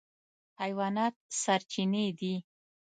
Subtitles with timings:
[0.61, 2.33] حیوانات سرچینې دي.